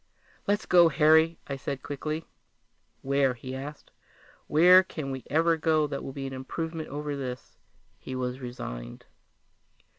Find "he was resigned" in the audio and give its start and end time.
7.99-9.05